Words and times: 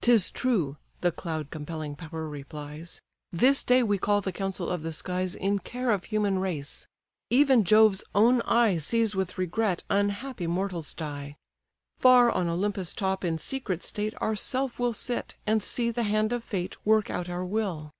"'Tis 0.00 0.30
true 0.30 0.78
(the 1.02 1.12
cloud 1.12 1.50
compelling 1.50 1.94
power 1.94 2.26
replies) 2.26 3.02
This 3.30 3.62
day 3.62 3.82
we 3.82 3.98
call 3.98 4.22
the 4.22 4.32
council 4.32 4.70
of 4.70 4.82
the 4.82 4.94
skies 4.94 5.34
In 5.34 5.58
care 5.58 5.90
of 5.90 6.04
human 6.06 6.38
race; 6.38 6.86
even 7.28 7.62
Jove's 7.62 8.02
own 8.14 8.40
eye 8.46 8.78
Sees 8.78 9.14
with 9.14 9.36
regret 9.36 9.84
unhappy 9.90 10.46
mortals 10.46 10.94
die. 10.94 11.36
Far 11.98 12.30
on 12.30 12.48
Olympus' 12.48 12.94
top 12.94 13.26
in 13.26 13.36
secret 13.36 13.82
state 13.84 14.14
Ourself 14.22 14.80
will 14.80 14.94
sit, 14.94 15.36
and 15.46 15.62
see 15.62 15.90
the 15.90 16.04
hand 16.04 16.32
of 16.32 16.42
fate 16.42 16.78
Work 16.86 17.10
out 17.10 17.28
our 17.28 17.44
will. 17.44 17.90